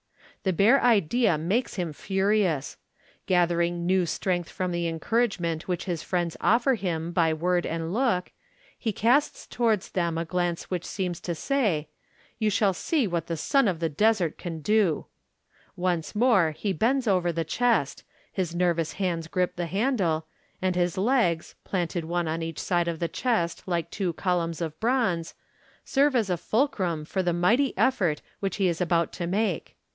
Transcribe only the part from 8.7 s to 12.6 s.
he casts towards them a glance which seems to say,' You